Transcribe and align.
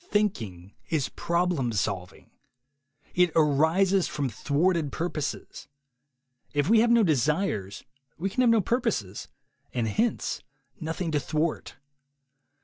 Thinking 0.09 0.73
is 0.89 1.09
problem 1.09 1.71
solving. 1.73 2.31
It 3.13 3.31
arises 3.35 4.07
from 4.07 4.29
thwarted 4.29 4.91
purposes. 4.91 5.67
If 6.55 6.67
we 6.67 6.79
have 6.79 6.89
no 6.89 7.03
desires, 7.03 7.83
we 8.17 8.27
can 8.27 8.41
have 8.41 8.49
no 8.49 8.61
purposes, 8.61 9.27
and 9.75 9.87
hence 9.87 10.41
noth 10.79 11.01
ing 11.01 11.11
to 11.11 11.19
thwart. 11.19 11.75